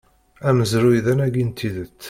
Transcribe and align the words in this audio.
Amezruy 0.49 0.99
d 1.05 1.07
anagi 1.11 1.43
n 1.47 1.51
tidet. 1.51 1.95